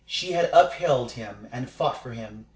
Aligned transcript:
She 0.07 0.31
had 0.31 0.49
upheld 0.51 1.11
him 1.11 1.47
and 1.51 1.69
fought 1.69 2.01
for 2.01 2.09
him. 2.13 2.47